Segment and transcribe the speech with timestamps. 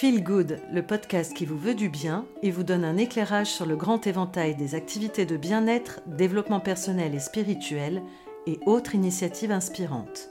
[0.00, 3.66] Feel Good, le podcast qui vous veut du bien et vous donne un éclairage sur
[3.66, 8.02] le grand éventail des activités de bien-être, développement personnel et spirituel
[8.46, 10.30] et autres initiatives inspirantes.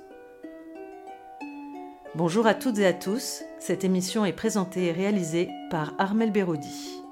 [2.16, 7.04] Bonjour à toutes et à tous, cette émission est présentée et réalisée par Armel Berodi.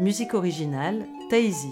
[0.00, 1.70] Musique originale, Taïsi.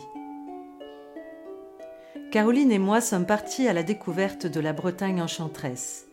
[2.30, 6.06] Caroline et moi sommes partis à la découverte de la Bretagne enchanteresse.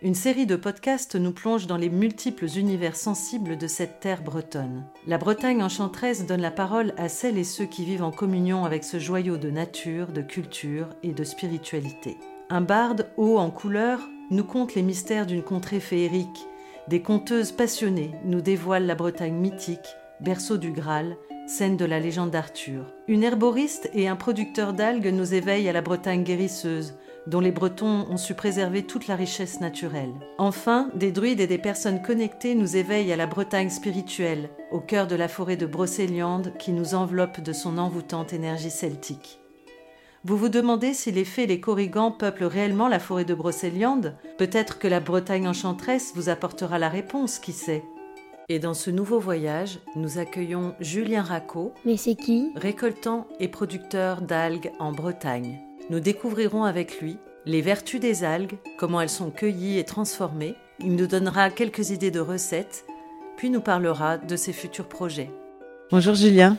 [0.00, 4.84] Une série de podcasts nous plonge dans les multiples univers sensibles de cette terre bretonne.
[5.08, 8.84] La Bretagne enchanteresse donne la parole à celles et ceux qui vivent en communion avec
[8.84, 12.16] ce joyau de nature, de culture et de spiritualité.
[12.48, 13.98] Un barde haut en couleur
[14.30, 16.46] nous conte les mystères d'une contrée féerique.
[16.86, 21.16] Des conteuses passionnées nous dévoilent la Bretagne mythique, berceau du Graal,
[21.48, 22.94] scène de la légende d'Arthur.
[23.08, 26.94] Une herboriste et un producteur d'algues nous éveillent à la Bretagne guérisseuse,
[27.28, 30.14] dont les Bretons ont su préserver toute la richesse naturelle.
[30.38, 35.06] Enfin, des druides et des personnes connectées nous éveillent à la Bretagne spirituelle, au cœur
[35.06, 39.40] de la forêt de Brocéliande qui nous enveloppe de son envoûtante énergie celtique.
[40.24, 44.16] Vous vous demandez si les fées et les corrigans peuplent réellement la forêt de Brocéliande?
[44.38, 47.84] Peut-être que la Bretagne enchanteresse vous apportera la réponse, qui sait?
[48.48, 51.72] Et dans ce nouveau voyage, nous accueillons Julien Racco.
[51.84, 52.50] Mais c'est qui?
[52.56, 55.67] Récoltant et producteur d'algues en Bretagne.
[55.90, 60.54] Nous découvrirons avec lui les vertus des algues, comment elles sont cueillies et transformées.
[60.80, 62.84] Il nous donnera quelques idées de recettes,
[63.38, 65.30] puis nous parlera de ses futurs projets.
[65.90, 66.58] Bonjour Julien.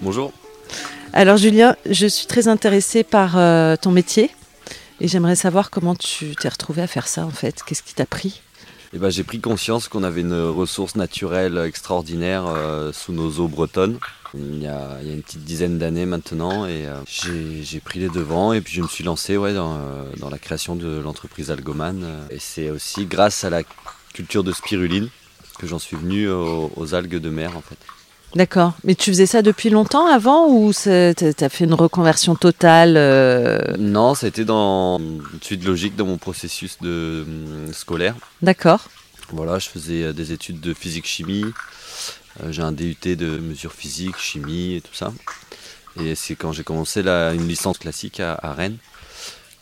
[0.00, 0.32] Bonjour.
[1.12, 4.30] Alors Julien, je suis très intéressée par euh, ton métier
[5.00, 7.62] et j'aimerais savoir comment tu t'es retrouvé à faire ça en fait.
[7.62, 8.40] Qu'est-ce qui t'a pris?
[8.96, 13.46] Eh ben, J'ai pris conscience qu'on avait une ressource naturelle extraordinaire euh, sous nos eaux
[13.46, 13.98] bretonnes
[14.32, 18.62] il y a, une petite dizaine d'années maintenant et euh, j'ai pris les devants et
[18.62, 22.70] puis je me suis lancé ouais, dans, euh, la création de l'entreprise Algoman et c'est
[22.70, 23.62] aussi grâce à la
[24.14, 25.10] culture de spiruline
[25.58, 27.78] que j'en suis venu aux, algues de mer en fait.
[28.36, 32.96] D'accord, mais tu faisais ça depuis longtemps avant ou tu as fait une reconversion totale
[32.98, 33.58] euh?
[33.78, 37.24] Non, c'était dans une suite logique dans mon processus de,
[37.72, 38.14] scolaire.
[38.42, 38.88] D'accord.
[39.30, 41.46] Voilà, je faisais des études de physique-chimie,
[42.42, 45.14] euh, j'ai un DUT de mesures physiques, chimie et tout ça.
[46.04, 48.76] Et c'est quand j'ai commencé une licence classique à, Rennes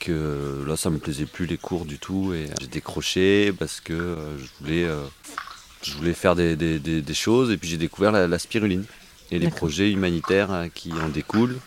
[0.00, 3.92] que là ça me plaisait plus les cours du tout et j'ai décroché parce que
[3.94, 5.00] euh, je voulais euh,
[5.84, 8.84] je voulais faire des, choses et puis j'ai découvert la, spiruline
[9.30, 11.58] et les projets humanitaires qui en découlent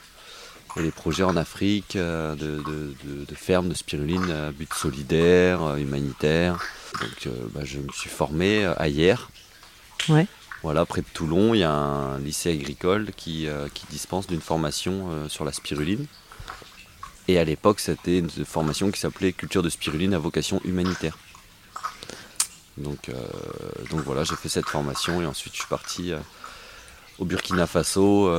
[0.75, 6.59] et les projets en Afrique de, de, fermes de spiruline à but solidaire, humanitaire.
[7.00, 9.29] Donc bah, je me suis formé à hier.
[10.09, 10.27] Ouais.
[10.63, 15.09] Voilà, près de Toulon, il y a un lycée agricole qui, euh, dispense d'une formation
[15.11, 16.06] euh, sur la spiruline.
[17.27, 21.17] Et à l'époque, c'était une formation qui s'appelait Culture de spiruline à vocation humanitaire.
[22.77, 23.13] Donc, euh,
[23.89, 26.11] donc voilà, j'ai fait cette formation et ensuite je suis parti
[27.17, 28.31] au Burkina Faso,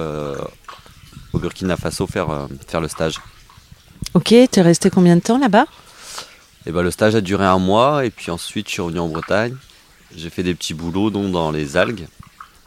[1.32, 3.20] au Burkina Faso faire, faire le stage.
[4.14, 5.66] Ok, tu es resté combien de temps là-bas?
[6.66, 9.00] Et eh ben, Le stage a duré un mois et puis ensuite je suis revenu
[9.00, 9.56] en Bretagne.
[10.16, 12.06] J'ai fait des petits boulots dont dans les algues,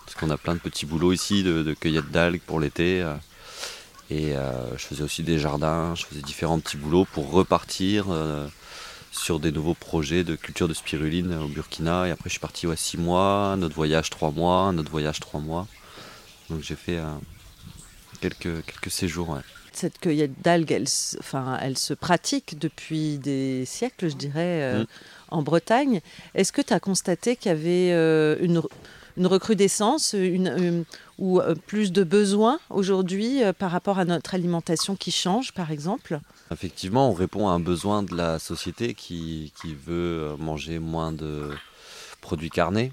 [0.05, 3.01] parce qu'on a plein de petits boulots ici de, cueillette d'algues pour l'été.
[3.01, 3.15] Euh.
[4.09, 8.47] Et euh, je faisais aussi des jardins, je faisais différents petits boulots pour repartir euh,
[9.11, 12.07] sur des nouveaux projets de culture de spiruline au Burkina.
[12.07, 15.19] Et après, je suis parti ouais, six mois, notre voyage trois mois, un autre voyage
[15.19, 15.67] trois mois.
[16.49, 16.99] Donc j'ai fait
[18.21, 19.38] quelques, quelques séjours.
[19.73, 20.88] Cette cueillette d'algues, elle,
[21.19, 24.79] enfin, elle se pratique depuis des siècles, je dirais.
[24.79, 24.85] Mmh
[25.31, 26.01] en Bretagne.
[26.35, 30.85] Est-ce que tu as constaté qu'il y avait euh, une, recrudescence une,
[31.17, 35.71] ou euh, plus de besoins aujourd'hui euh, par rapport à notre alimentation qui change, par
[35.71, 36.19] exemple?
[36.51, 39.51] Effectivement, on répond à un besoin de la société qui,
[39.85, 41.50] veut manger moins de
[42.19, 42.91] produits carnés.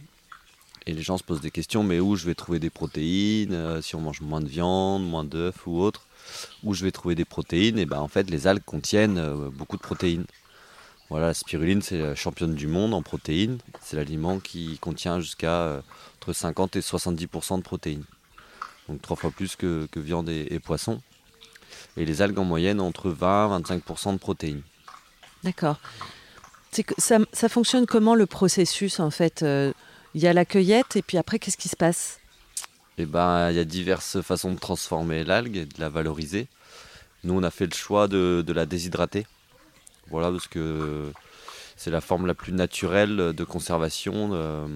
[0.86, 3.94] Et les gens se posent des questions, mais où je vais trouver des protéines Si
[3.94, 6.06] on mange moins de viande, moins d'œufs ou autre,
[6.62, 7.78] où je vais trouver des protéines?
[7.78, 10.24] Et ben en fait, les algues contiennent beaucoup de protéines.
[11.10, 13.58] Voilà, la spiruline, c'est la championne du monde en protéines.
[13.80, 15.80] C'est l'aliment qui contient jusqu'à euh,
[16.20, 18.04] entre 50 et 70% de protéines.
[18.88, 21.00] Donc trois fois plus que, viande et, poisson.
[21.98, 24.62] Et les algues en moyenne entre 20 et 25% de protéines.
[25.44, 25.76] D'accord.
[26.98, 29.72] Ça, ça, fonctionne comment le processus en fait euh,
[30.14, 32.20] Il y a la cueillette et puis après qu'est-ce qui se passe?
[32.98, 36.46] Eh ben, il y a diverses façons de transformer l'algue et de la valoriser.
[37.24, 39.26] Nous, on a fait le choix de la déshydrater
[40.10, 41.12] voilà, parce que
[41.76, 44.66] c'est la forme la plus naturelle de conservation euh,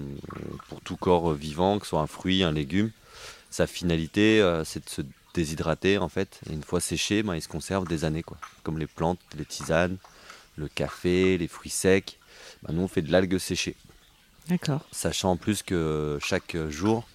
[0.69, 2.91] pour tout corps vivant, que ce soit un fruit, un légume.
[3.49, 5.01] Sa finalité, euh, c'est de se
[5.33, 6.39] déshydrater en fait.
[6.49, 8.37] Et une fois séché, ben, il se conserve des années, quoi.
[8.63, 9.97] Comme les plantes, les tisanes,
[10.57, 12.17] le café, les fruits secs.
[12.63, 13.75] Ben, nous, on fait de l'algue séchée.
[14.47, 14.81] D'accord.
[14.91, 17.07] Sachant en plus que chaque jour,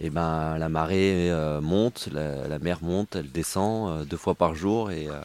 [0.00, 4.54] eh ben, la marée euh, monte, la, mer monte, elle descend euh, deux fois par
[4.54, 4.90] jour.
[4.90, 5.20] Et, euh,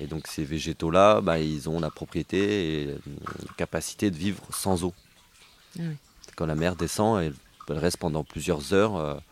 [0.00, 4.84] et donc ces végétaux-là, bah, ils ont la propriété et la capacité de vivre sans
[4.84, 4.94] eau.
[5.78, 5.96] Ah oui.
[6.36, 7.34] Quand la mer descend, elle,
[7.68, 9.22] elle reste pendant plusieurs heures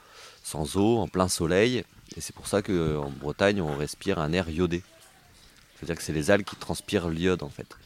[0.45, 1.85] sans eau, en plein soleil.
[2.17, 4.83] Et c'est pour ça qu'en Bretagne, on respire un air iodé.
[5.77, 7.77] C'est-à-dire que c'est les algues qui transpirent l'iode en fait.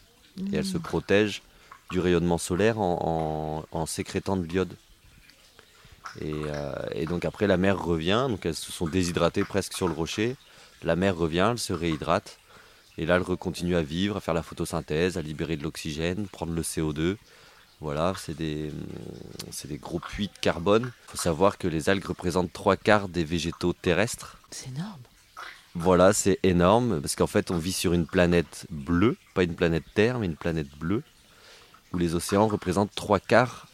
[0.53, 1.43] Et elles se protègent
[1.91, 4.77] du rayonnement solaire en, en- en sécrétant de l'iode.
[6.21, 9.87] Et, euh, et donc après la mer revient, donc elles se sont déshydratées presque sur
[9.89, 10.37] le rocher.
[10.83, 12.39] La mer revient, elle se réhydrate.
[12.99, 16.53] Et là, elle continue à vivre, à faire la photosynthèse, à libérer de l'oxygène, prendre
[16.53, 17.17] le CO2.
[17.81, 18.73] Voilà, c'est des,
[19.79, 20.91] gros puits de carbone.
[21.07, 24.39] Il faut savoir que les algues représentent trois quarts des végétaux terrestres.
[24.51, 25.01] C'est énorme.
[25.75, 29.85] Voilà, c'est énorme parce qu'en fait, on vit sur une planète bleue, pas une planète
[29.95, 31.03] Terre, mais une planète bleue,
[31.93, 33.69] où les océans représentent trois quarts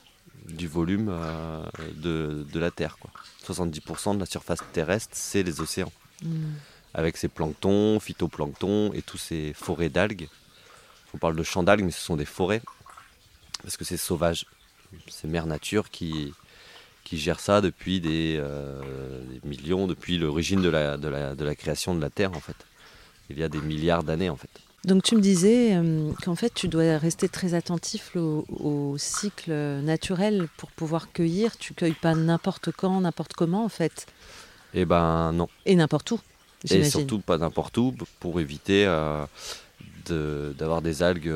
[0.48, 1.64] du volume euh,
[1.94, 2.98] de, de la Terre.
[2.98, 3.10] Quoi.
[3.46, 6.52] 70% de la surface terrestre, c'est les océans, Mm.
[6.94, 10.28] avec ces planctons, phytoplanctons et tous ces forêts d'algues.
[11.14, 12.62] On parle de champs d'algues, mais ce sont des forêts,
[13.62, 14.46] parce que c'est sauvage.
[15.08, 16.34] C'est Mère Nature qui,
[17.04, 18.80] qui gère ça depuis des, euh,
[19.24, 22.40] des millions, depuis l'origine de la, de, la, de la création de la Terre, en
[22.40, 22.56] fait.
[23.30, 24.50] Il y a des milliards d'années, en fait.
[24.84, 29.52] Donc tu me disais euh, qu'en fait tu dois rester très attentif au, au cycle
[29.52, 31.56] naturel pour pouvoir cueillir.
[31.56, 34.06] Tu cueilles pas n'importe quand, n'importe comment en fait.
[34.74, 35.48] Eh ben non.
[35.66, 36.20] Et n'importe où.
[36.68, 39.24] Et surtout pas n'importe où pour éviter euh,
[40.06, 41.32] de- d'avoir des algues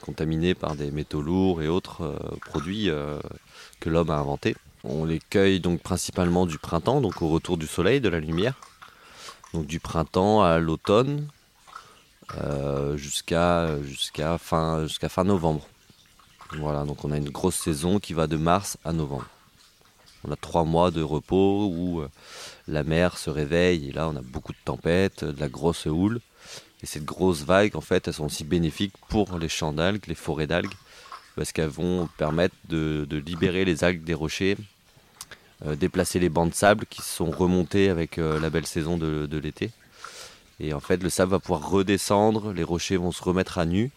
[0.00, 3.18] contaminées par des métaux lourds et autres euh, produits euh,
[3.80, 4.56] que l'homme a inventés.
[4.84, 8.54] On les cueille donc principalement du printemps, donc au retour du soleil, de la lumière.
[9.52, 11.28] Donc du printemps à l'automne
[12.42, 14.86] euh, jusqu'à jusqu'à fin,
[15.24, 15.66] novembre.
[16.58, 19.26] Voilà, donc on a une grosse saison qui va de mars à novembre.
[20.26, 22.02] On a trois mois de repos où
[22.68, 26.20] la mer se réveille et là on a beaucoup de tempêtes, de la grosse houle.
[26.82, 30.14] Et ces grosses vagues, en fait, elles sont aussi bénéfiques pour les champs d'algues, les
[30.14, 30.74] forêts d'algues,
[31.34, 34.58] parce qu'elles vont permettre de, libérer les algues des rochers,
[35.64, 39.38] euh, déplacer les bancs de sable qui sont remontés avec euh, la belle saison de,
[39.38, 39.70] l'été.
[40.60, 43.90] Et en fait, le sable va pouvoir redescendre, les rochers vont se remettre à nu.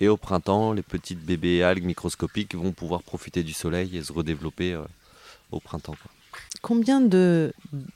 [0.00, 4.12] Et au printemps, les petites bébés algues microscopiques vont pouvoir profiter du soleil et se
[4.12, 4.82] redévelopper euh,
[5.52, 5.96] au printemps.
[6.66, 7.52] Combien de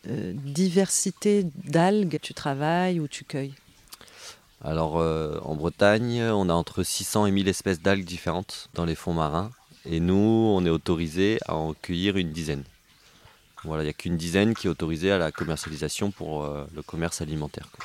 [0.07, 3.55] euh, diversité d'algues tu travailles ou tu cueilles?
[4.65, 8.95] Alors euh, en Bretagne, on a entre 600 et 1000 espèces d'algues différentes dans les
[8.95, 9.51] fonds marins.
[9.87, 12.63] Et nous, on est autorisé à en cueillir une dizaine.
[13.65, 16.83] Voilà, il n'y a qu'une dizaine qui est autorisée à la commercialisation pour euh, le
[16.83, 17.67] commerce alimentaire.
[17.73, 17.85] quoi.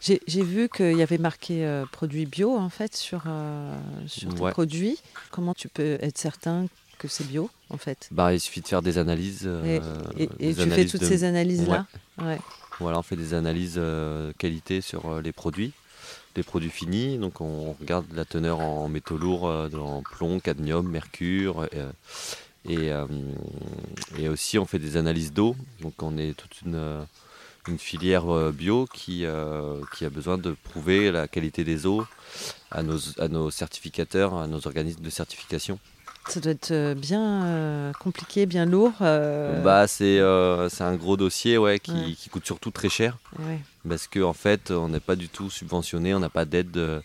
[0.00, 3.78] J'ai j'ai vu qu'il y avait marqué euh, produit bio en fait sur, euh,
[4.08, 4.50] sur tes Ouais.
[4.50, 4.98] produits.
[5.30, 6.66] Comment tu peux être certain
[7.00, 9.42] que c'est bio en fait Bah, il suffit de faire des analyses.
[9.46, 9.80] euh,
[10.18, 11.86] Et, et des tu fais toutes de- ces analyses-là
[12.18, 12.38] Ouais.
[12.78, 15.72] Voilà, on fait des analyses euh, qualité sur euh, les produits,
[16.36, 17.18] les produits finis.
[17.18, 21.66] Donc on regarde la teneur en métaux lourds, dans plomb, cadmium, mercure.
[22.68, 22.90] et,
[24.18, 25.56] et aussi on fait des analyses d'eau.
[25.80, 27.06] Donc on est toute une,
[27.68, 32.04] une filière bio qui, euh, qui a besoin de prouver la qualité des eaux
[32.70, 35.78] à nos, à nos certificateurs, à nos organismes de certification.
[36.30, 38.92] Ça doit être euh, bien euh, compliqué, bien lourd.
[39.00, 42.12] euh, Bah c'est euh, un gros dossier ouais, qui, Ouais.
[42.16, 43.18] qui coûte surtout très cher.
[43.40, 43.58] ouais.
[43.88, 47.02] Parce qu'en en fait, on n'est pas du tout subventionné, on n'a pas d'aide de,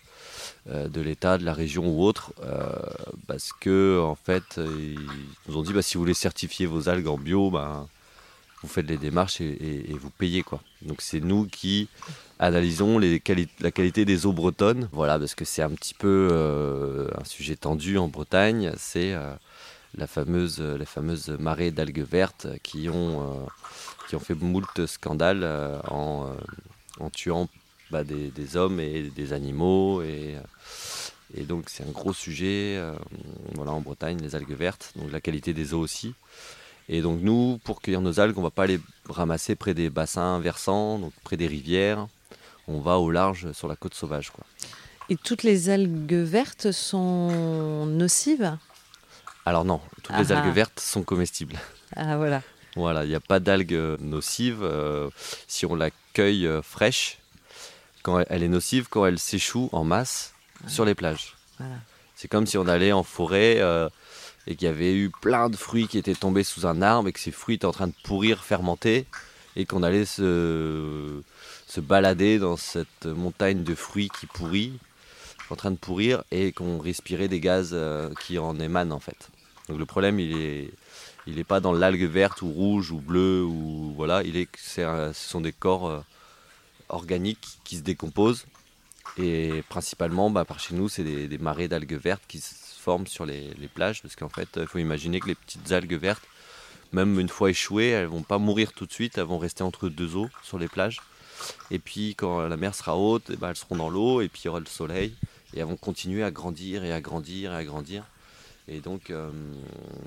[0.68, 2.34] de l'État, de la région ou autre.
[3.28, 5.00] parce que, en fait, ils
[5.48, 7.88] nous ont dit bah, si vous voulez certifier vos algues en bio, bah,
[8.62, 10.44] vous faites les démarches et, et- et vous payez.
[10.44, 10.60] Quoi.
[10.82, 11.88] Donc, c'est nous qui
[12.40, 14.90] analysons la qualité des eaux bretonnes.
[14.92, 18.72] Voilà, parce que c'est un petit peu euh, un sujet tendu en Bretagne.
[18.78, 19.34] C'est euh,
[19.98, 23.22] la fameuse, les fameuses marées d'algues vertes qui ont.
[23.22, 23.46] euh,
[24.08, 25.44] qui ont fait moult scandales
[25.90, 26.30] en,
[27.00, 27.50] en tuant
[27.90, 30.04] bah, des, hommes et des animaux.
[30.04, 30.36] Et,
[31.36, 32.80] et donc c'est un gros sujet
[33.56, 36.14] voilà, en Bretagne, les algues vertes, donc la qualité des eaux aussi.
[36.88, 39.90] Et donc nous, pour cueillir nos algues, on ne va pas les ramasser près des
[39.90, 42.08] bassins versants, donc près des rivières.
[42.68, 44.32] On va au large sur la côte sauvage.
[44.32, 44.44] Quoi.
[45.10, 48.58] Et toutes les algues vertes sont nocives?
[49.46, 50.40] Alors non, toutes les Ah ah.
[50.40, 51.60] algues vertes sont comestibles.
[51.96, 52.42] Ah voilà.
[52.76, 54.64] Voilà, il n'y a pas d'algues nocives.
[54.64, 55.10] euh,
[55.48, 57.20] si on la cueille euh, fraîche,
[58.04, 60.34] quand elle, elle est nocive quand elle s'échoue en masse
[60.68, 61.36] sur les plages.
[61.60, 61.76] voilà.
[62.16, 63.90] C'est comme si on allait en forêt euh,
[64.48, 67.14] et qu'il y avait eu plein de fruits qui étaient tombés sous un arbre et
[67.14, 69.06] que ces fruits étaient en train de pourrir, fermenter,
[69.56, 71.22] et qu'on allait se,
[71.76, 74.80] se balader dans cette montagne de fruits qui pourrit.
[75.50, 79.30] en train de pourrir et qu'on respirait des gaz euh, qui en émanent en fait.
[79.68, 80.72] Donc le problème il est
[81.28, 85.12] il n'est pas dans l'algue verte ou rouge ou bleue ou voilà, il est ce
[85.14, 86.00] sont des corps euh,
[86.88, 88.46] organiques qui se décomposent
[89.18, 93.26] et principalement bah, par chez nous c'est des, marées d'algues vertes qui se forment sur
[93.26, 96.28] les, plages parce qu'en fait il faut imaginer que les petites algues vertes
[96.94, 99.90] même une fois échouées elles vont pas mourir tout de suite, elles vont rester entre
[99.90, 101.02] deux eaux sur les plages
[101.72, 104.42] et puis quand la mer sera haute, eh ben, elles seront dans l'eau et puis
[104.44, 105.16] il y aura le soleil
[105.54, 108.04] et elles vont continuer à grandir et à grandir et à grandir.
[108.68, 109.30] Et donc, euh,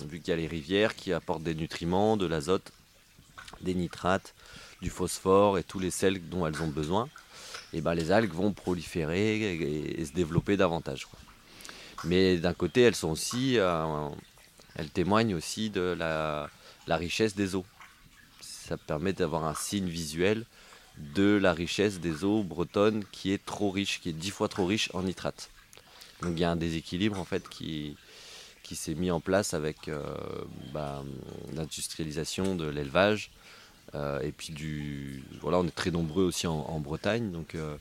[0.08, 2.72] vu qu'il y a les rivières qui apportent des nutriments, de l'azote,
[3.60, 4.34] des nitrates,
[4.82, 7.08] du phosphore et tous les sels dont elles ont besoin,
[7.72, 11.06] et ben les algues vont proliférer et, se développer davantage.
[12.04, 14.08] Mais d'un côté, elles sont aussi, euh,
[14.74, 16.48] elles témoignent aussi de la,
[16.86, 17.66] la richesse des eaux.
[18.40, 20.44] Ça permet d'avoir un signe visuel
[21.14, 24.66] de la richesse des eaux bretonnes qui est trop riche, qui est dix fois trop
[24.66, 25.50] riche en nitrate.
[26.22, 27.96] Donc il y a un déséquilibre en fait qui,
[28.70, 30.02] s'est mis en place avec euh,
[30.74, 31.02] bah,
[31.54, 33.30] l'industrialisation de l'élevage.
[33.94, 35.24] Euh, et puis du.
[35.40, 37.30] Voilà, on est très nombreux aussi en, Bretagne.
[37.30, 37.76] Donc euh,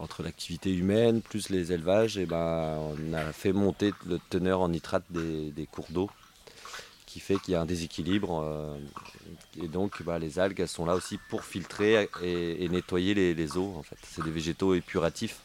[0.00, 4.68] entre l'activité humaine plus les élevages, et ben on a fait monter le teneur en
[4.68, 6.10] nitrate des cours d'eau
[7.16, 8.42] qui fait qu'il y a un déséquilibre.
[8.44, 8.76] Euh,
[9.62, 13.74] et donc bah, les algues, elles sont là aussi pour filtrer et, nettoyer les, eaux.
[13.78, 13.96] En fait.
[14.02, 15.40] C'est des végétaux épuratifs.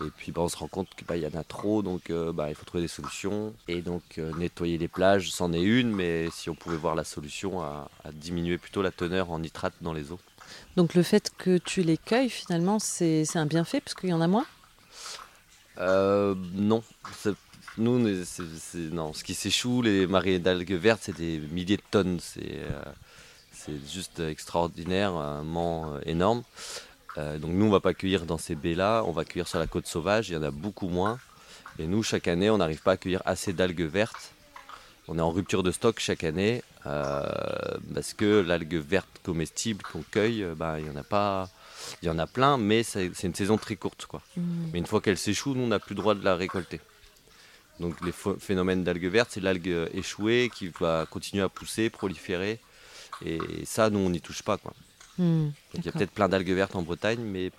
[0.00, 2.32] Et puis bah, on se rend compte qu'il bah, y en a trop, donc euh,
[2.48, 3.54] il faut trouver des solutions.
[3.68, 7.04] Et donc euh, nettoyer les plages, c'en est une, mais si on pouvait voir la
[7.04, 10.18] solution à, diminuer plutôt la teneur en nitrate dans les eaux.
[10.76, 14.20] Donc le fait que tu les cueilles, finalement, c'est un bienfait parce qu'il y en
[14.20, 14.46] a moins?
[15.78, 16.82] Euh, non,
[17.78, 17.98] nous,
[18.92, 22.18] non, ce qui s'échoue, les marées d'algues vertes, c'est des milliers de tonnes.
[22.20, 22.62] C'est
[23.68, 26.42] euh, juste extraordinairement euh, énorme.
[27.18, 29.66] Euh, donc nous, on va pas cueillir dans ces baies-là, on va cueillir sur la
[29.66, 31.18] côte sauvage, il y en a beaucoup moins.
[31.78, 34.32] Et nous, chaque année, on n'arrive pas à cueillir assez d'algues vertes.
[35.08, 40.46] On est en rupture de stock chaque année parce que l'algue verte comestible qu'on cueille,
[40.56, 41.48] bah, il y en a pas.
[42.02, 44.06] Il y en a plein, mais c'est une saison très courte.
[44.06, 44.20] Quoi.
[44.36, 44.42] Mmh.
[44.72, 46.80] Mais une fois qu'elle s'échoue, nous, on n'a plus le droit de la récolter.
[47.80, 52.58] Donc les phénomènes d'algues vertes, c'est l'algue échouée qui va continuer à pousser, proliférer.
[53.24, 54.56] Et ça, nous, on n'y touche pas.
[54.56, 54.72] Quoi.
[55.18, 57.50] Hmm, il y a peut-être plein d'algues vertes en Bretagne, mais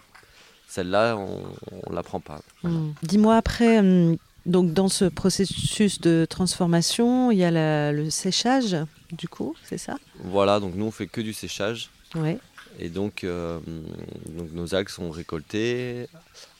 [0.67, 2.41] celle-là, on ne la prend pas.
[2.63, 2.91] Hmm.
[3.03, 8.77] Dis-moi après, hum, donc dans ce processus de transformation, il y a le séchage,
[9.11, 9.97] du coup, c'est ça?
[10.23, 11.89] Voilà, donc nous, on fait que du séchage.
[12.15, 12.39] Ouais.
[12.79, 13.59] Et donc, euh,
[14.27, 16.07] donc, nos algues sont récoltées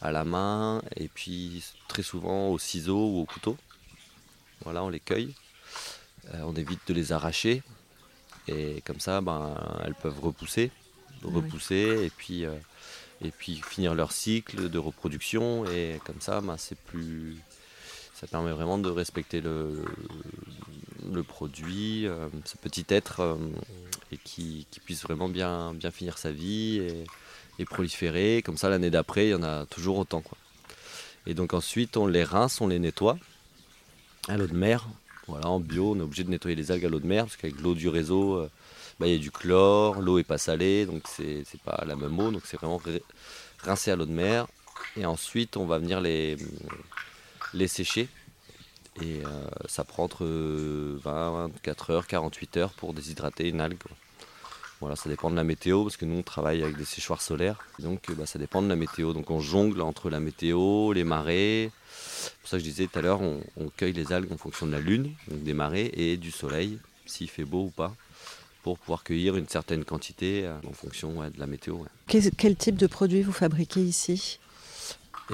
[0.02, 3.56] à la main et puis très souvent au ciseau ou au couteau.
[4.64, 5.36] Voilà, on les cueille.
[6.34, 7.62] Euh, on évite de les arracher.
[8.48, 9.56] Et comme ça, ben,
[9.86, 10.72] elles peuvent repousser,
[11.24, 12.56] repousser et, puis, euh,
[13.22, 15.66] et puis finir leur cycle de reproduction.
[15.66, 17.38] Et comme ça, ben, c'est plus,
[18.20, 19.84] ça permet vraiment de respecter le,
[21.24, 22.08] produit,
[22.46, 23.38] ce petit être
[24.12, 26.82] et qui, puisse vraiment bien, finir sa vie
[27.60, 28.42] et, proliférer.
[28.44, 30.24] Comme ça, l'année d'après, il y en a toujours autant.
[31.28, 33.18] Et donc ensuite, on les rince, on les nettoie
[34.28, 34.88] à l'eau de mer.
[35.28, 37.36] Voilà, en bio, on est obligé de nettoyer les algues à l'eau de mer parce
[37.36, 38.50] qu'avec l'eau du réseau, euh,
[39.00, 42.18] bah, il y a du chlore, l'eau est pas salée, donc c'est pas la même
[42.18, 42.82] eau, donc c'est vraiment
[43.60, 44.48] rincé à l'eau de mer.
[44.96, 46.38] Et ensuite, on va venir les,
[47.54, 48.08] les sécher
[49.02, 53.78] et euh, ça prend entre 20, 24 heures, 48 heures pour déshydrater une algue.
[54.80, 57.60] Voilà, ça dépend de la météo parce que nous on travaille avec des séchoirs solaires.
[57.80, 59.14] Donc bah, ça dépend de la météo.
[59.14, 61.72] Donc on jongle entre la météo, les marées.
[61.90, 64.68] C'est pour ça que je disais tout à l'heure, on, cueille les algues en fonction
[64.68, 67.96] de la lune, donc des marées et du soleil, s'il fait beau ou pas,
[68.64, 71.80] pour pouvoir cueillir une certaine quantité euh, en fonction de la météo.
[72.08, 74.40] Quel, type de produit vous fabriquez ici?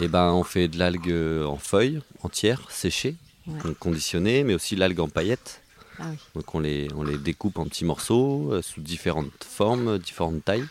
[0.01, 1.13] Eh ben, on fait de l'algue
[1.45, 3.15] en feuilles entière, séchée,
[3.79, 5.61] conditionnées, mais aussi l'algue en paillettes.
[5.99, 10.43] Ah Donc on les, on les découpe en petits morceaux euh, sous différentes formes, différentes
[10.43, 10.65] tailles.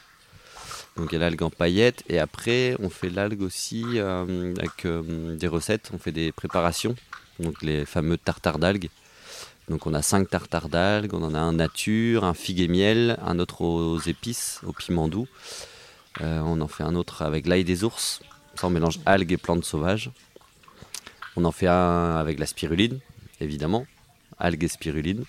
[0.97, 4.85] Donc il y a l'algue en paillettes et après on fait l'algue aussi euh, avec
[4.85, 6.95] euh, des recettes, on fait des préparations,
[7.39, 8.91] donc les fameux tartares d'algues.
[9.69, 13.17] Donc on a cinq tartares d'algues, on en a un nature, un figue et miel,
[13.25, 15.29] un autre aux épices, au piment doux.
[16.21, 18.21] on en fait un autre avec l'ail des ours.
[18.63, 20.13] Ça on mélange algues et plantes sauvages.
[21.35, 23.01] On en fait un avec la spiruline,
[23.41, 23.89] évidemment,
[24.39, 25.25] algues et spiruline.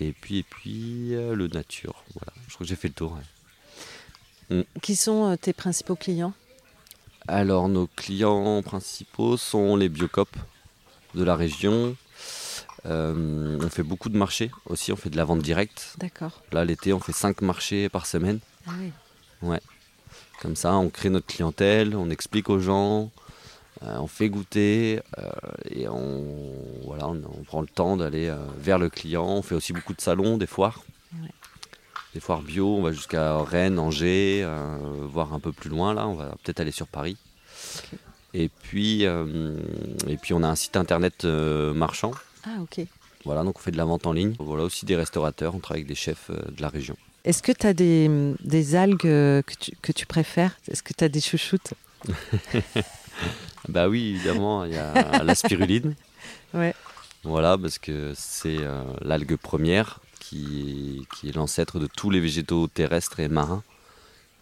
[0.00, 2.02] Et puis, et puis euh, le nature.
[2.14, 3.18] Voilà, je crois que j'ai fait le tour.
[4.48, 4.62] Mm.
[4.80, 6.32] Qui sont euh, tes principaux clients?
[7.28, 10.38] Alors, nos clients principaux sont les biocopes
[11.14, 11.98] de la région.
[12.86, 15.96] Euh, on fait beaucoup de marchés aussi, on fait de la vente directe.
[15.98, 16.40] D'accord.
[16.50, 18.38] Là, l'été, on fait 5 marchés par semaine.
[18.66, 18.90] Ah oui.
[19.42, 19.60] Ouais.
[20.42, 23.10] Comme ça, on crée notre clientèle, on explique aux gens,
[23.84, 25.30] Euh, on fait goûter euh,
[25.68, 26.24] et on,
[26.84, 29.26] voilà, on, prend le temps d'aller euh, vers le client.
[29.26, 30.84] On fait aussi beaucoup de salons, des foires.
[32.14, 34.46] Des foires bio, on va jusqu'à Rennes, Angers,
[35.00, 37.16] voire un peu plus loin là, on va peut-être aller sur Paris.
[38.34, 42.10] Et, puis, et puis on a un site internet marchand.
[42.44, 42.86] Ah ok.
[43.24, 44.34] Voilà, donc on fait de la vente en ligne.
[44.38, 46.96] Voilà aussi des restaurateurs, on travaille avec des chefs de la région.
[47.24, 50.58] Est-ce que tu as des, des algues que tu, que tu préfères?
[50.68, 51.74] Est-ce que tu as des chouchoutes?
[53.68, 55.94] Bah oui, évidemment, il y a la spiruline.
[56.54, 56.74] Ouais.
[57.24, 62.66] Voilà, parce que c'est euh, l'algue première qui, qui est l'ancêtre de tous les végétaux
[62.66, 63.62] terrestres et marins,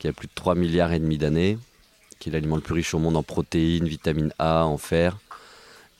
[0.00, 1.56] qui a plus de 3 milliards et demi d'années,
[2.18, 5.18] qui est l'aliment le plus riche au monde en protéines, vitamine A, en fer.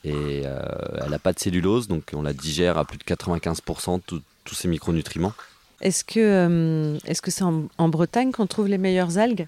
[0.03, 0.61] Et euh,
[1.01, 4.67] elle n'a pas de cellulose, donc on la digère à plus de 95% tous ces
[4.67, 5.35] micronutriments.
[5.81, 9.47] Est-ce que euh, est-ce que c'est en Bretagne qu'on trouve les meilleures algues?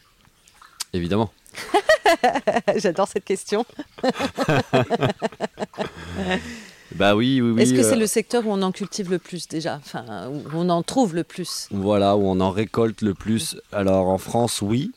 [0.93, 1.31] Évidemment.
[2.77, 3.65] J'adore cette question.
[6.95, 7.63] bah oui, oui, oui.
[7.63, 9.77] Est-ce que c'est euh, le secteur où on en cultive le plus déjà?
[9.77, 13.57] Enfin, où on en trouve le plus Voilà, où on en récolte le plus.
[13.73, 14.93] Alors en France, oui.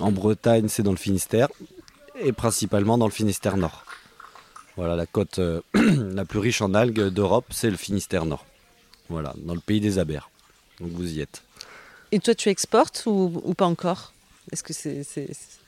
[0.00, 1.48] En Bretagne, c'est dans le Finistère.
[2.20, 3.84] Et principalement dans le Finistère Nord.
[4.76, 8.44] Voilà, la côte euh, la plus riche en algues d'Europe, c'est le Finistère Nord.
[9.08, 10.30] Voilà, dans le pays des abers.
[10.80, 11.42] Donc vous y êtes.
[12.12, 14.12] Et toi, tu exportes ou pas encore?
[14.52, 15.04] Est-ce que c'est.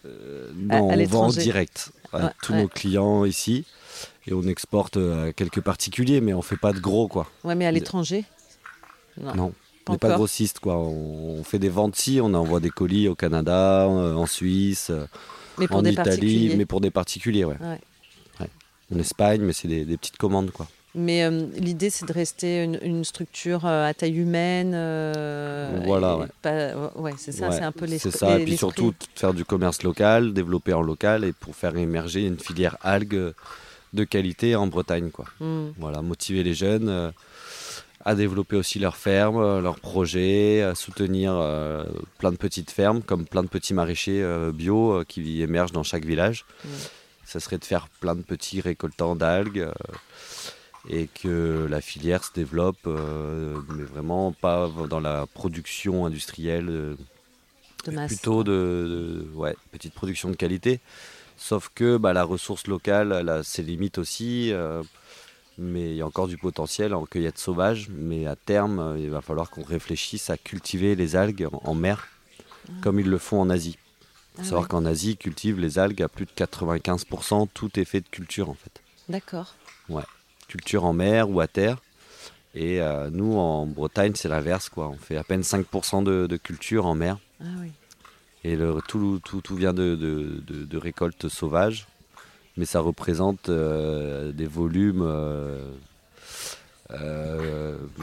[0.06, 3.64] Euh, non, on vend en direct à tous nos clients ici.
[4.26, 7.28] Et on exporte euh, à quelques particuliers, mais on fait pas de gros, quoi.
[7.44, 8.24] Ouais, mais à l'étranger?
[9.20, 9.52] Non.
[9.88, 10.78] on n'est pas grossiste, quoi.
[10.78, 14.90] On, fait des ventes ici, on envoie des colis au Canada, euh, en Suisse,
[15.70, 17.56] en Italie, mais pour des particuliers, ouais.
[18.92, 20.66] En Espagne, mais c'est des, des petites commandes, quoi.
[20.94, 24.72] Mais euh, l'idée, c'est de rester une, structure euh, à taille humaine.
[24.74, 27.12] Euh, voilà, ouais.
[27.16, 28.10] c'est ça, c'est un peu l'esprit.
[28.10, 31.76] C'est ça, et puis surtout faire du commerce local, développer en local et pour faire
[31.76, 33.32] émerger une filière algues
[33.92, 35.10] de qualité en Bretagne.
[35.10, 35.26] Quoi.
[35.38, 35.68] Hmm.
[35.78, 37.12] Voilà, motiver les jeunes
[38.02, 41.32] à développer aussi leurs fermes, leurs projets, à soutenir
[42.18, 46.46] plein de petites fermes, comme plein de petits maraîchers bio qui émergent dans chaque village.
[46.64, 46.68] Hmm.
[47.26, 49.68] Ça serait de faire plein de petits récoltants d'algues
[50.88, 56.96] et que la filière se développe, euh, mais vraiment pas dans la production industrielle, euh,
[58.06, 60.80] plutôt de, ouais, petite production de qualité.
[61.36, 64.82] Sauf que bah, la ressource locale a ses limites aussi, euh,
[65.56, 67.88] mais il y a encore du potentiel en cueillette sauvage.
[67.90, 72.08] Mais à terme, il va falloir qu'on réfléchisse à cultiver les algues en, mer,
[72.68, 72.72] ah.
[72.82, 73.78] comme ils le font en Asie.
[74.38, 78.00] Ah savoir qu'en Asie, ils cultivent les algues à plus de 95%, tout est fait
[78.00, 78.80] de culture en fait.
[79.08, 79.54] D'accord.
[79.88, 80.04] Ouais
[80.50, 81.78] culture en mer ou à terre.
[82.54, 84.68] Et euh, nous, en Bretagne, c'est l'inverse.
[84.68, 84.88] quoi.
[84.88, 87.18] On fait à peine 5% de, culture en mer.
[87.40, 87.44] Ah
[88.42, 91.86] Et le, tout, tout, tout, vient de, de, de, récoltes sauvages.
[92.56, 95.70] Mais ça représente euh, des volumes euh,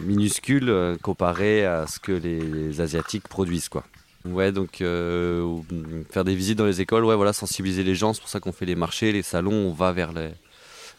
[0.02, 3.68] minuscules comparés à ce que les, Asiatiques produisent.
[3.68, 3.84] Quoi.
[4.24, 8.14] Ouais, donc faire des visites dans les écoles, ouais, voilà, sensibiliser les gens.
[8.14, 9.68] C'est pour ça qu'on fait les marchés, les salons.
[9.68, 10.32] On va vers les,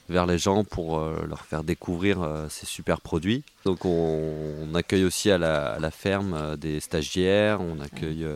[0.08, 3.44] vers les gens pour euh, leur faire découvrir euh, ces super produits.
[3.64, 8.26] Donc on, accueille aussi à la, ferme euh, des stagiaires, on accueille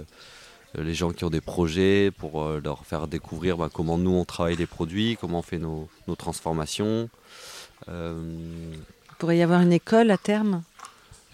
[0.74, 4.56] les gens qui ont des projets pour leur faire découvrir bah, comment nous on travaille
[4.56, 7.08] les produits, comment on fait nos, transformations.
[7.88, 8.78] Il
[9.18, 10.62] pourrait y avoir une école à terme?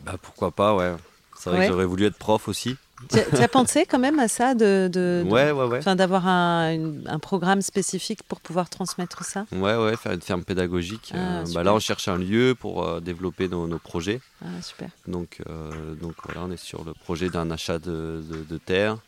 [0.04, 0.94] bah, Pourquoi pas, ouais.
[1.38, 2.76] C'est vrai que j'aurais voulu être prof aussi.
[3.10, 5.94] Tu as pensé quand même à ça, de, de, ouais, ouais, ouais.
[5.94, 9.46] d'avoir un, un, programme spécifique pour pouvoir transmettre ça?
[9.52, 11.12] Ouais, ouais, faire une ferme pédagogique.
[11.14, 14.20] Ah, euh, bah là, on cherche un lieu pour euh, développer nos, nos, projets.
[14.42, 14.88] Ah, super.
[15.06, 18.98] Donc, euh, donc voilà, on est sur le projet d'un achat de, de, terre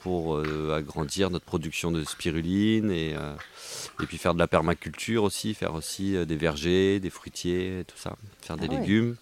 [0.00, 0.38] pour
[0.74, 6.14] agrandir notre production de spiruline et, et puis faire de la permaculture aussi, faire aussi
[6.26, 9.14] des vergers, des fruitiers, tout ça, faire des ah légumes.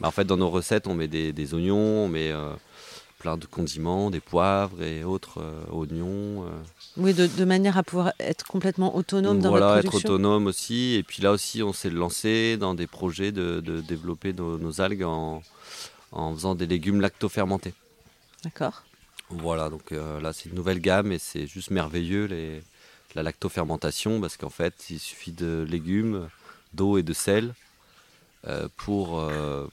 [0.00, 2.32] Bah, en fait, dans nos recettes, on met des, des oignons, on met
[3.20, 6.44] plein de condiments, des poivres et autres euh, oignons.
[6.44, 6.50] Euh.
[6.96, 9.90] Oui, de, manière à pouvoir être complètement autonome dans votre production.
[9.90, 10.94] Voilà, être autonome aussi.
[10.94, 15.42] Et puis là aussi, on s'est lancé dans des projets de, développer nos, algues en,
[16.34, 17.74] faisant des légumes lacto-fermentés.
[18.42, 18.82] D'accord.
[19.28, 22.62] Voilà, donc euh, là, c'est une nouvelle gamme et c'est juste merveilleux les,
[23.14, 26.28] la lacto-fermentation parce qu'en fait, il suffit de légumes,
[26.72, 27.54] d'eau et de sel
[28.76, 29.66] pour euh,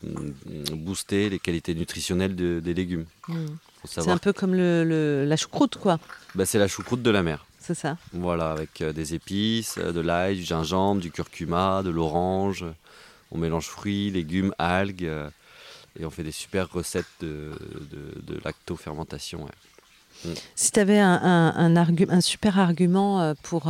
[0.74, 3.06] booster les qualités nutritionnelles des légumes.
[3.28, 3.46] Hmm.
[3.86, 6.00] C'est un peu comme le, la choucroute, quoi.
[6.36, 7.46] Bah, c'est la choucroute de la mer.
[7.60, 7.98] C'est ça.
[8.14, 12.66] Voilà, avec euh, des épices, de l'ail, du gingembre, du curcuma, de l'orange.
[13.32, 15.10] On mélange fruits, légumes, algues.
[16.00, 17.52] et on fait des super recettes de,
[17.92, 19.48] de, lacto-fermentation.
[20.26, 20.34] Hmm.
[20.56, 23.70] Si tu avais un, un, un, super argument pour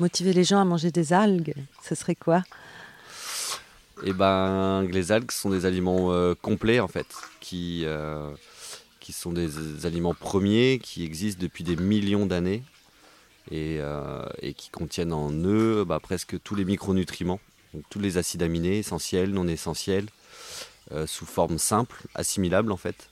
[0.00, 2.42] motiver les gens à manger des algues, ce serait quoi?
[4.04, 7.06] Eh ben, les algues sont des aliments euh, complets en fait,
[7.40, 8.30] qui, euh,
[9.00, 12.64] qui sont des, aliments premiers qui existent depuis des millions d'années
[13.50, 17.40] et, euh, qui contiennent en eux bah, presque tous les micronutriments,
[17.74, 20.06] donc tous les acides aminés essentiels, non essentiels,
[21.06, 23.08] sous forme simple, assimilables en fait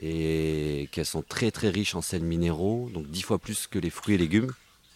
[0.00, 3.90] et qu'elles sont très très riches en sels minéraux, donc dix fois plus que les
[3.90, 4.52] fruits et légumes.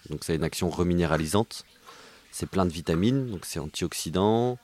[0.09, 1.65] Donc ça a une action reminéralisante.
[2.37, 4.59] C'est plein de vitamines, donc c'est antioxydant,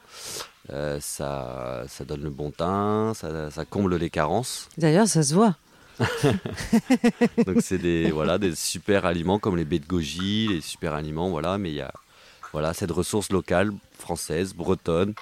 [0.70, 4.68] euh, ça, ça donne le bon teint, ça, ça comble les carences.
[4.76, 5.54] D'ailleurs, ça se voit.
[7.46, 11.30] donc c'est des voilà des super aliments comme les baies de goji, les super aliments
[11.30, 11.92] voilà, mais il y a
[12.52, 15.14] voilà cette ressource locale française, bretonne,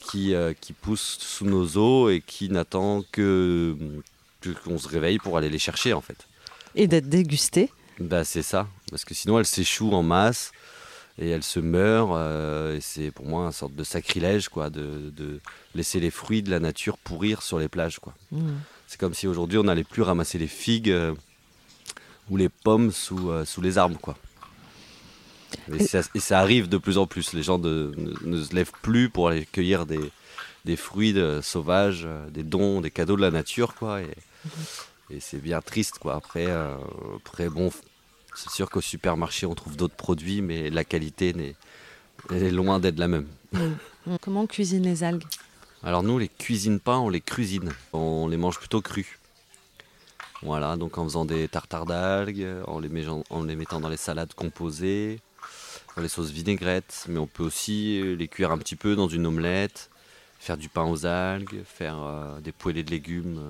[0.00, 3.76] qui, euh, qui pousse sous nos eaux et qui n'attend que
[4.64, 6.26] qu'on se réveille pour aller les chercher en fait.
[6.74, 10.50] Et d'être dégusté Bah c'est ça, parce que sinon elles s'échouent en masse
[11.18, 12.12] et elles se meurent.
[12.12, 15.40] Euh, et c'est pour moi une sorte de sacrilège quoi, de, de,
[15.74, 18.14] laisser les fruits de la nature pourrir sur les plages quoi.
[18.32, 18.52] Mmh.
[18.86, 21.14] C'est comme si aujourd'hui on n'allait plus ramasser les figues euh,
[22.30, 24.16] ou les pommes sous, euh, sous les arbres quoi.
[25.72, 27.32] Et, ça, et, ça, arrive de plus en plus.
[27.32, 27.92] Les gens de,
[28.24, 30.10] ne, se lèvent plus pour aller cueillir des,
[30.64, 34.02] des fruits sauvages, des dons, des cadeaux de la nature quoi.
[34.02, 34.10] Et,
[35.10, 36.16] et c'est bien triste, quoi.
[36.16, 36.48] Après,
[37.16, 37.70] après bon,
[38.34, 41.34] c'est sûr qu'au supermarché, on trouve d'autres produits, mais la qualité
[42.30, 43.26] est loin d'être la même.
[44.20, 45.24] Comment on cuisine les algues?
[45.82, 47.72] Alors nous, on les cuisine pas, on les cuisine.
[47.92, 49.18] On les mange plutôt crus.
[50.42, 53.96] Voilà, donc en faisant des tartares d'algues, en les, mettant, en les mettant dans les
[53.96, 55.20] salades composées,
[55.96, 59.26] dans les sauces vinaigrettes, mais on peut aussi les cuire un petit peu dans une
[59.26, 59.90] omelette,
[60.38, 63.40] faire du pain aux algues, faire euh, des poêlées de légumes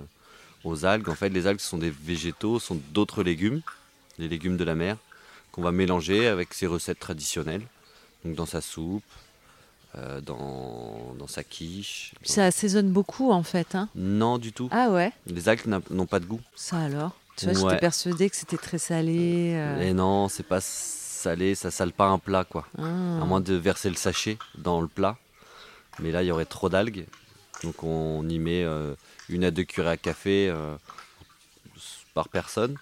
[0.63, 1.09] aux algues.
[1.09, 3.61] En fait, les algues sont des végétaux, sont d'autres légumes,
[4.19, 4.97] les légumes de la mer,
[5.53, 7.67] qu'on va mélanger avec ses recettes traditionnelles.
[8.25, 9.03] Donc dans sa soupe,
[9.97, 12.15] euh, dans, dans, sa quiche.
[12.23, 13.75] Ça assaisonne beaucoup en fait.
[13.75, 14.69] Hein non, du tout.
[14.73, 15.13] Ah ouais?
[15.27, 16.41] Les algues n'ont pas de goût.
[16.57, 17.13] Ça alors?
[17.37, 19.55] Tu vois, j'étais persuadée que c'était très salé.
[19.55, 19.81] Euh...
[19.81, 22.67] Et non, c'est pas salé, ça sale pas un plat quoi.
[22.79, 22.83] Ah.
[22.83, 25.17] À moins de verser le sachet dans le plat.
[26.01, 27.07] Mais là, il y aurait trop d'algues.
[27.63, 28.95] Donc on y met euh,
[29.29, 30.77] une à deux cuillères à café euh,
[32.15, 32.77] par personne.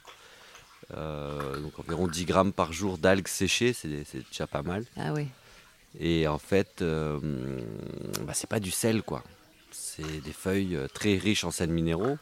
[0.96, 4.85] Euh, donc environ 10 grammes par jour d'algues séchées, c'est déjà pas mal.
[4.96, 5.26] Ah oui.
[5.98, 7.18] Et en fait, euh,
[8.22, 9.22] bah, c'est pas du sel quoi.
[9.70, 12.18] C'est des feuilles très riches en sels minéraux,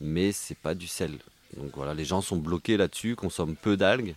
[0.00, 1.18] mais c'est pas du sel.
[1.56, 4.14] Donc voilà, les gens sont bloqués là-dessus, consomment peu d'algues.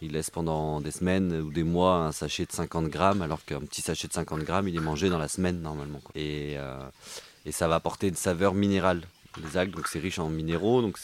[0.00, 3.60] Ils laissent pendant des semaines ou des mois un sachet de 50 grammes, alors qu'un
[3.60, 6.02] petit sachet de 50 grammes, il est mangé dans la semaine normalement.
[6.14, 6.56] Et,
[7.46, 9.02] et ça va apporter une saveur minérale.
[9.42, 10.98] Les algues, donc c'est riche en minéraux, donc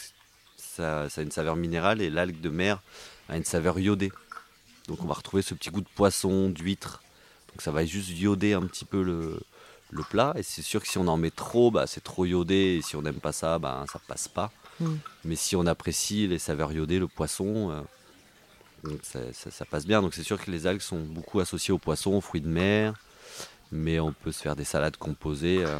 [0.75, 2.81] ça, a une saveur minérale et l'algue de mer
[3.29, 4.11] a une saveur iodée.
[4.87, 7.01] Donc on va retrouver ce petit goût de poisson, d'huître.
[7.49, 9.39] Donc ça va juste ioder un petit peu le,
[9.91, 10.33] le plat.
[10.37, 12.77] Et c'est sûr que si on en met trop, bah, c'est trop iodé.
[12.79, 14.51] Et si on n'aime pas ça, bah, ça passe pas.
[14.79, 14.95] Mm.
[15.25, 17.71] Mais si on apprécie les saveurs iodées, le poisson,
[18.85, 20.01] euh, ça, ça, passe bien.
[20.01, 22.93] Donc c'est sûr que les algues sont beaucoup associées au poisson, aux fruits de mer.
[23.71, 25.63] Mais on peut se faire des salades composées.
[25.63, 25.79] Euh,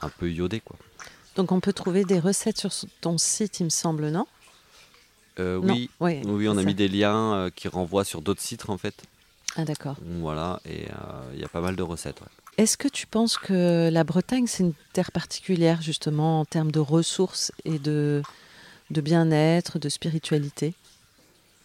[0.00, 0.60] un peu iodé.
[0.60, 0.76] Quoi.
[1.38, 4.26] Donc on peut trouver des recettes sur ton site, il me semble, non?
[5.38, 5.88] Euh, oui.
[6.00, 9.04] oui, on a mis des liens euh, qui renvoient sur d'autres sites en fait.
[9.54, 9.94] Ah d'accord.
[10.20, 12.20] Voilà, et euh, il y a pas mal de recettes.
[12.56, 16.80] Est-ce que tu penses que la Bretagne, c'est une terre particulière justement en termes de
[16.80, 18.20] ressources et de,
[18.90, 20.74] de bien-être, de spiritualité?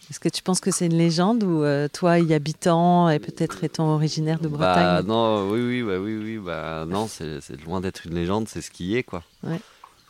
[0.09, 3.63] Est-ce que tu penses que c'est une légende ou euh, toi, y habitant et peut-être
[3.63, 7.81] étant originaire de Bretagne bah, Non, oui, oui, bah, oui, oui, bah, non, c'est loin
[7.81, 9.23] d'être une légende, c'est ce qui est, quoi.
[9.43, 9.59] Ouais.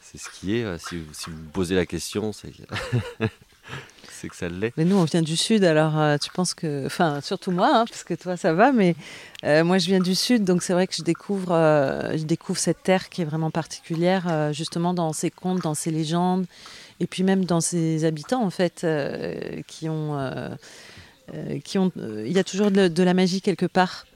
[0.01, 0.77] C'est ce qui est.
[0.77, 2.51] Si, si, vous posez la question, c'est
[4.11, 4.73] c'est que ça l'est.
[4.77, 6.85] Mais nous, on vient du Sud, alors euh, tu penses que.
[6.85, 8.95] Enfin, surtout moi, hein, parce que toi, ça va, mais
[9.43, 11.49] euh, moi, je viens du Sud, donc c'est vrai que je découvre,
[12.15, 16.45] je découvre cette terre qui est vraiment particulière, justement, dans ses contes, dans ses légendes
[17.03, 20.49] et puis même dans ses habitants en fait euh, qui ont euh,
[21.33, 24.07] euh, qui ont il y a toujours de, la magie quelque part.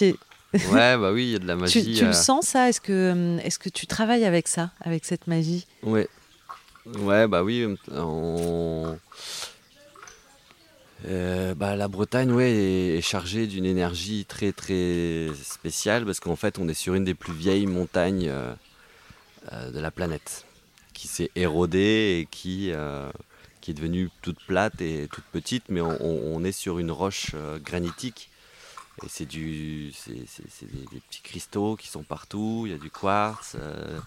[0.00, 2.68] Ouais bah oui il y a de la magie tu, tu le sens ça?
[2.68, 5.66] Est-ce que est-ce que tu travailles avec ça avec cette magie?
[5.82, 6.08] Ouais.
[6.86, 7.66] Ouais bah oui
[11.56, 16.68] bah, la Bretagne ouais, est, chargée d'une énergie très très spéciale parce qu'en fait on
[16.68, 18.30] est sur une des plus vieilles montagnes
[19.50, 20.44] de la planète
[20.92, 23.10] qui s'est érodée et qui, euh,
[23.60, 27.58] qui est devenue toute plate et toute petite, mais on, est sur une roche euh,
[27.58, 28.30] granitique
[29.04, 32.64] Et c'est du, c'est, des, petits cristaux qui sont partout.
[32.66, 33.98] Il y a du quartz, euh,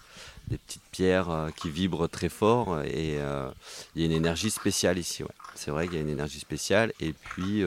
[0.48, 2.80] des petites pierres qui vibrent très fort.
[2.82, 5.24] Et il y a une énergie spéciale ici.
[5.54, 6.92] C'est vrai qu'il y a une énergie spéciale.
[7.00, 7.64] Et puis,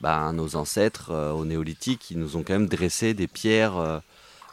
[0.00, 4.00] bah, nos ancêtres au néolithique, ils nous ont quand même dressé des pierres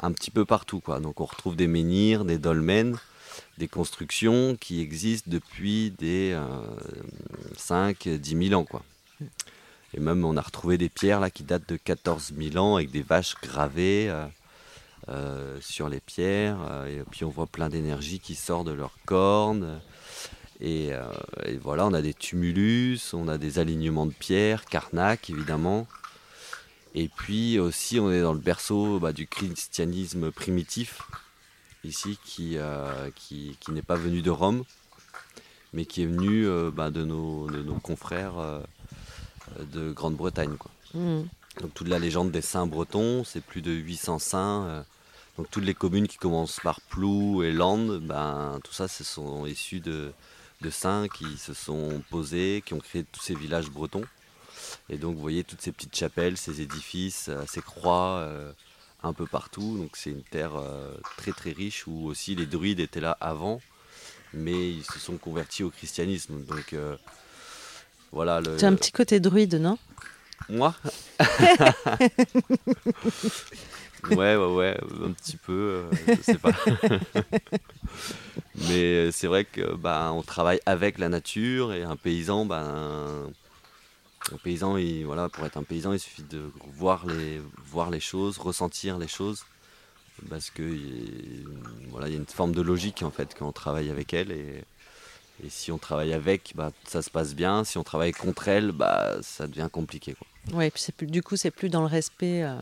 [0.02, 0.80] un petit peu partout.
[0.80, 1.00] Quoi.
[1.00, 2.98] Donc on retrouve des menhirs, des dolmens,
[3.58, 6.38] des constructions qui existent depuis des
[7.58, 8.66] 5-10 000 ans.
[8.66, 8.84] Quoi.
[9.94, 12.92] Et même, on a retrouvé des pierres là qui datent de 14 000 ans avec
[12.92, 14.26] des vaches gravées euh,
[15.10, 16.60] euh, sur les pierres.
[16.70, 19.82] Euh, et puis, on voit plein d'énergie qui sort de leurs cornes.
[20.64, 20.92] Et,
[21.60, 25.88] voilà, on a des tumulus, on a des alignements de pierres, Karnak évidemment.
[26.94, 31.02] Et puis aussi, on est dans le berceau bah, du christianisme primitif,
[31.84, 32.58] ici, qui,
[33.16, 34.64] qui, n'est pas venu de Rome,
[35.74, 38.62] mais qui est venu bah, de, nos, de, nos, confrères
[39.60, 40.56] de Grande-Bretagne.
[40.94, 41.22] Mmh.
[41.60, 44.66] Donc toute la légende des saints bretons, c'est plus de 800 saints.
[44.68, 44.84] Euh,
[45.38, 49.46] donc toutes les communes qui commencent par Plou et Land, ben, tout ça, ce sont
[49.46, 50.14] issus de,
[50.70, 54.06] saints qui se sont posés, qui ont créé tous ces villages bretons.
[54.90, 58.54] Et donc vous voyez toutes ces petites chapelles, ces édifices, euh, ces croix euh,
[59.04, 59.78] un peu partout.
[59.78, 60.54] Donc c'est une terre
[61.18, 63.62] très très riche où aussi les druides étaient là avant,
[64.34, 66.44] mais ils se sont convertis au christianisme.
[66.46, 66.76] Donc
[68.12, 69.78] voilà, Tu as un petit côté druide, non?
[70.50, 70.76] Moi?
[74.10, 76.52] Ouais, ouais, ouais, un petit peu, euh, je sais pas.
[78.56, 83.30] Mais c'est vrai que bah, on travaille avec la nature et un paysan, ben,
[84.44, 88.38] paysan, il, voilà, pour être un paysan, il suffit de voir les, voir les choses,
[88.38, 89.46] ressentir les choses,
[90.30, 90.64] parce que
[91.90, 94.32] voilà, il y a une forme de logique en fait quand on travaille avec elle
[94.32, 94.64] et
[95.44, 97.64] et si on travaille avec, bah, ça se passe bien.
[97.64, 100.16] Si on travaille contre elle, bah, ça devient compliqué.
[100.48, 102.44] Plus, du coup, c'est plus dans le respect.
[102.44, 102.56] Euh.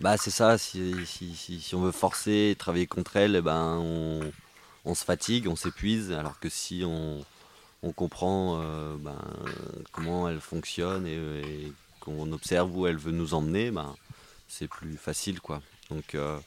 [0.00, 0.58] Bah, c'est ça.
[0.58, 4.20] Si, si, si, on veut forcer travailler contre elle, eh ben, on,
[4.84, 6.12] on, se fatigue, on s'épuise.
[6.12, 7.24] Alors que si on,
[7.84, 9.20] on comprend euh, ben,
[9.92, 13.94] comment elle fonctionne et, qu'on observe où elle veut nous emmener, ben,
[14.48, 15.38] c'est plus facile.
[16.14, 16.38] Euh,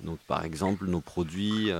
[0.00, 1.72] donc, par exemple, nos produits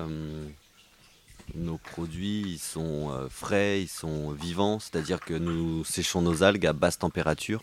[1.54, 6.98] ils sont euh, frais, ils sont vivants, c'est-à-dire que nous séchons nos algues à basse
[6.98, 7.62] température,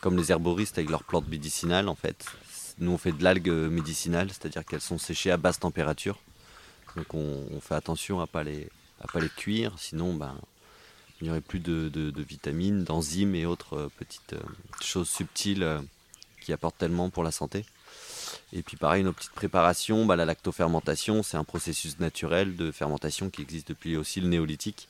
[0.00, 2.26] comme les herboristes avec leurs plantes médicinales en fait.
[2.78, 6.18] Nous on fait de l'algue médicinale, c'est-à-dire qu'elles sont séchées à basse température.
[6.96, 8.68] Donc on, fait attention à pas les
[9.02, 10.34] à pas les cuire, sinon ben,
[11.20, 14.40] il n'y aurait plus de, vitamines, d'enzymes et autres euh, petites euh,
[14.80, 15.66] choses subtiles
[16.40, 17.64] qui apportent tellement pour la santé.
[18.52, 23.30] Et puis pareil, nos petites préparations, bah, la lactofermentation, c'est un processus naturel de fermentation
[23.30, 24.88] qui existe depuis aussi le néolithique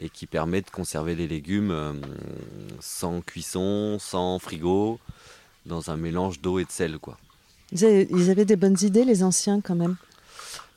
[0.00, 1.92] et qui permet de conserver les légumes euh,
[2.80, 4.98] sans cuisson, sans frigo,
[5.66, 6.98] dans un mélange d'eau et de sel.
[6.98, 7.18] Quoi.
[7.72, 9.96] Ils avaient, des bonnes idées, les anciens, quand même?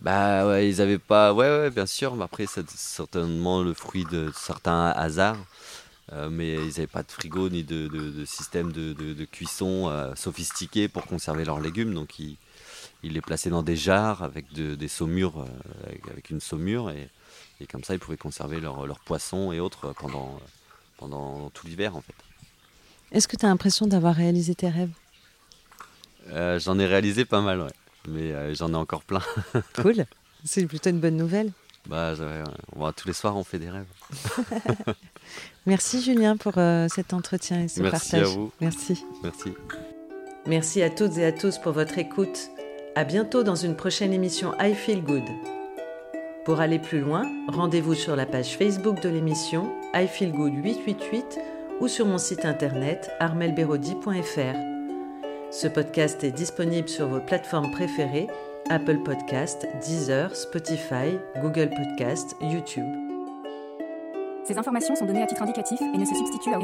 [0.01, 1.33] Bah ouais, ils avaient pas...
[1.33, 5.37] Ouais, ouais, bien sûr, mais après, c'est certainement le fruit de certains hasards.
[6.11, 11.05] Euh, mais ils n'avaient pas de frigo ni de, système de, cuisson euh, sophistiqué pour
[11.05, 11.93] conserver leurs légumes.
[11.93, 12.37] Donc ils,
[13.03, 16.89] les plaçaient dans des jarres avec des saumures, euh, avec, une saumure.
[16.89, 17.09] Et,
[17.71, 20.37] comme ça, ils pouvaient conserver leurs poissons et autres pendant,
[20.97, 22.15] pendant tout l'hiver en fait.
[23.13, 24.91] Est-ce que tu as l'impression d'avoir réalisé tes rêves?
[26.29, 27.71] J'en ai réalisé pas mal, ouais.
[28.07, 29.21] Mais j'en ai encore plein.
[29.81, 30.05] cool.
[30.43, 31.51] C'est plutôt une bonne nouvelle.
[31.87, 32.13] Bah,
[32.95, 33.85] tous les soirs, on fait des rêves.
[35.65, 38.01] Merci Julien pour euh, cet entretien et ce partage.
[38.01, 38.51] Merci à vous.
[38.61, 39.05] Merci.
[39.23, 39.53] Merci.
[40.45, 42.49] Merci à toutes et à tous pour votre écoute.
[42.95, 45.23] À bientôt dans une prochaine émission I Feel Good.
[46.45, 51.39] Pour aller plus loin, rendez-vous sur la page Facebook de l'émission I Feel Good 888
[51.79, 54.72] ou sur mon site internet armelberodi.fr.
[55.53, 58.25] Ce podcast est disponible sur vos plateformes préférées
[58.71, 62.87] Apple Podcast, Deezer, Spotify, Google Podcast, YouTube.
[64.45, 66.55] Ces informations sont données à titre indicatif et ne se substituent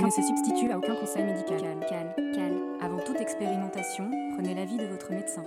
[0.71, 1.61] à aucun, conseil médical.
[1.61, 2.51] Cal, cal, cal.
[2.81, 5.43] Avant toute expérimentation, prenez l'avis de votre médecin.